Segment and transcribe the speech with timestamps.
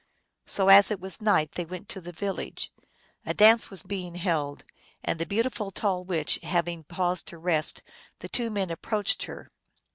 [0.47, 2.71] So as it was night they went to the village.
[3.23, 4.65] A dance was being held,
[5.03, 7.83] and the beautiful tall witch having paused to rest,
[8.17, 9.51] the two men approached her.